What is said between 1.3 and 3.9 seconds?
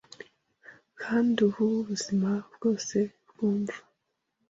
ubu buzima bwose bwumva